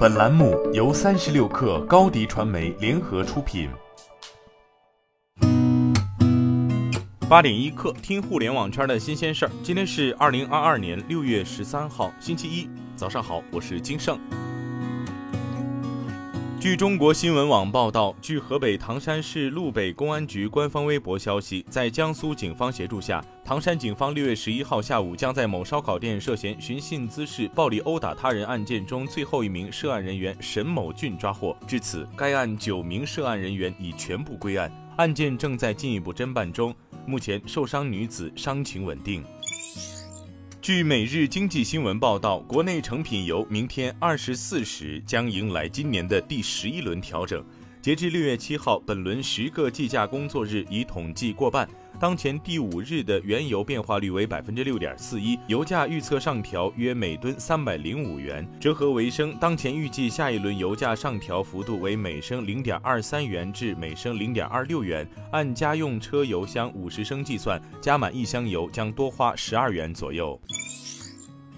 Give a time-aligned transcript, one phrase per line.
[0.00, 3.68] 本栏目由三十六氪高低传媒联合出品。
[7.28, 9.52] 八点一刻，听互联网圈的新鲜事儿。
[9.62, 12.66] 今天是二零二二年六月十三号，星期一，
[12.96, 14.18] 早上好，我是金盛。
[16.60, 31.56] 据中国新闻网报道，据河北唐山市路北公安局官方微博消息，在江苏警方协助下，唐山警方六月十一号下午将在某烧烤店涉嫌寻衅滋事、暴力殴打他人案件中最后一名涉案人员沈某俊抓获。
[31.66, 36.74] 至此，该案九名涉案人员已全部归案，案件正在进一步侦办中。
[37.06, 39.24] 目前，受伤女子伤情稳定。
[40.70, 47.44] 据每日经济新闻报道，国内成品油明天二十四时将迎来今年的第十一轮调整。
[47.82, 51.68] 截至六月七号，本轮十个计价工作日已统计过半。
[51.98, 59.36] 当前第五日的原油变化率为百分之六点四一，油价预测上调约每吨三百零五元，折合为升。
[59.40, 65.04] 当前预计下一轮油价上调幅度为每升零点二三元至每升零点二六元。
[65.32, 70.40] 按家用车油箱五十升计算，加满一箱油将多花十二元左右。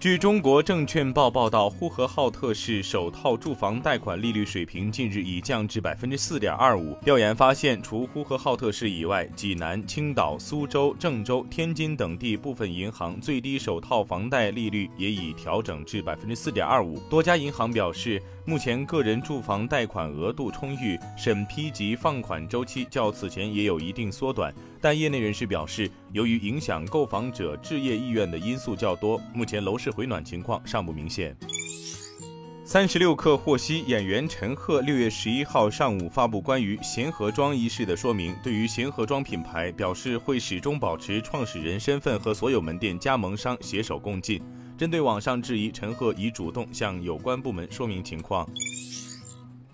[0.00, 6.94] 据中国证券报报道，呼和浩特市首套住房贷款利率水平近日已降至百分之四点二五。
[7.02, 17.00] 调研发现，除呼和浩特市以外，济南、青岛、苏州、郑州、天津等地部分银行最低首套房贷利率也已调整至百分之四点二五。
[17.10, 24.50] 多家银行表示，目前个人住房贷款额度充裕，审批及放款周期较此前也有一定缩短。
[24.80, 31.36] 但业内人士表示，由于影响购房者置业意愿的因素较多，目前楼市回暖情况尚不明显。
[32.64, 44.40] 三十六氪获悉，演员陈赫六月十一号上午发布关于贤合庄一事的说明，对于贤合庄品牌表示会始终保持创始人身份和所有门店加盟商携手共进。
[44.78, 48.48] 针对网上质疑，陈赫已主动向有关部门说明情况。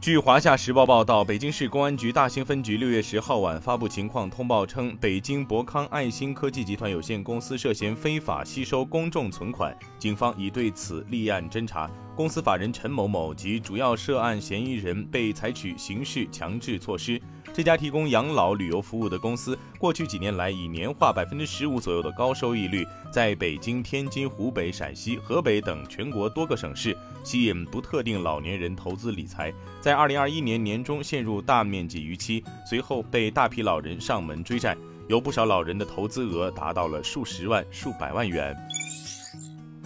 [0.00, 11.88] 据华夏时报报道，北京市公安局大兴分局六月十号晚发布情况通报称，北京博康爱心科技集团有限公司涉嫌非法吸收公众存款，警方已对此立案侦查。
[12.16, 17.20] 公司法人陈某某及主要涉案嫌疑人被采取刑事强制措施。
[17.58, 34.76] 这家提供养老旅游服务的公司，过去几年来以年化百分之十五左右的高收益率，在北京、天津、湖北、陕西、河北等全国多个省市吸引不特定老年人投资理财，在二零二一年年中陷入大面积逾期，随后被大批老人上门追债，
[35.08, 38.56] 有不少老人的投资额达到了数十万、数百万元。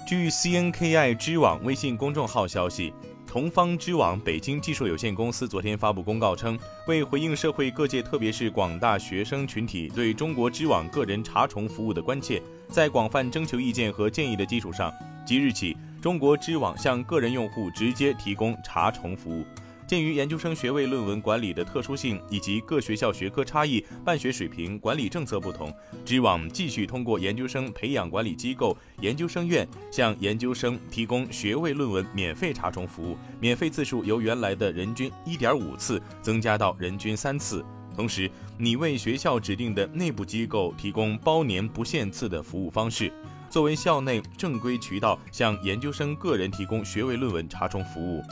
[0.06, 2.93] 据 CNKI 知网微信公众号消息。
[3.32, 14.92] 同方知网北京技术有限公司昨天发布公告称，为回应社会各界，特别是广大学生群体对中国知网个人查重服务的关切，在广泛征求意见和建议的基础上，
[15.25, 19.47] 即日起，中国知网向个人用户直接提供查重服务。
[19.92, 25.70] 鉴于研究生学位论文管理的特殊性以及各学校学科差异、办学水平、管理政策不同，
[26.03, 37.62] 知网继续通过研究生培养管理机构、研究生院向研究生提供学位论文免费查重服务，免费次数由原来的人均一点五次增加到人均三次。
[37.94, 43.12] 同时，拟为学校指定的内部机构提供包年不限次的服务方式，
[43.50, 48.22] 作为校内正规渠道向研究生个人提供学位论文查重服务。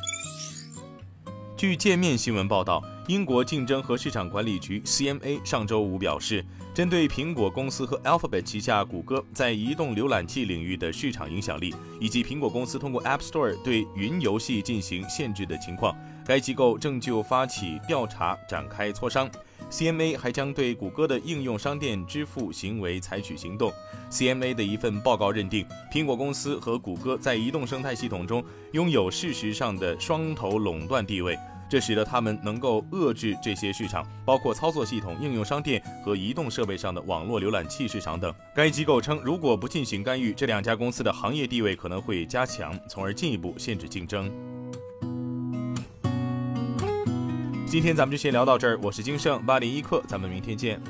[1.61, 15.95] 据界面新闻报道，英国竞争和市场管理局 （CMA） 上周五表示，针对苹果公司和 Alphabet 旗下谷歌在移动浏览器领域的市场影响力，以及苹果公司通过 App Store 对云游戏进行限制的情况，
[16.25, 19.31] 该机构正就发起调查展开磋商。
[19.71, 23.73] CMA 还将对谷歌的应用商店支付行为采取行动。
[24.11, 31.39] CMA 的一份报告认定，苹果公司和谷歌在移动生态系统中拥有事实上的双头垄断地位，
[31.71, 38.35] 这使得他们能够遏制这些市场，包括操作系统、应用商店和移动设备上的网络浏览器市场等。
[38.53, 44.29] 该机构称，如果不进行干预，这两家公司的行业地位可能会加强，从而进一步限制竞争。
[47.71, 50.83] 今天咱们就先聊到这儿，我是金盛八零一刻，咱们明天见。